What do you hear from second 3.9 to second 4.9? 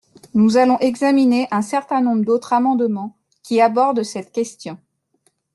cette question.